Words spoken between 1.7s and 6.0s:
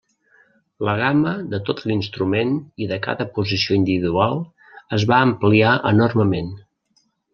l'instrument i de cada posició individual es va ampliar